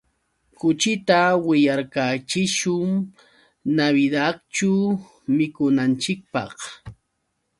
[0.59, 2.89] Kuchita wiraykachishun
[3.79, 4.71] Navidadćhu
[5.35, 6.55] mikunanchikpaq.